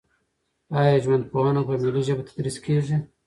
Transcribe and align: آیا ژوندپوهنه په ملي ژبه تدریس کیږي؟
آیا 0.79 0.95
ژوندپوهنه 1.03 1.61
په 1.67 1.73
ملي 1.83 2.01
ژبه 2.07 2.23
تدریس 2.29 2.57
کیږي؟ 2.65 2.97